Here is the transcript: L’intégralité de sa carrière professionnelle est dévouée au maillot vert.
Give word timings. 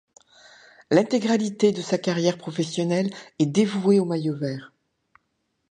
L’intégralité 0.89 1.71
de 1.71 1.81
sa 1.83 1.99
carrière 1.99 2.39
professionnelle 2.39 3.13
est 3.37 3.45
dévouée 3.45 3.99
au 3.99 4.05
maillot 4.05 4.35
vert. 4.35 4.73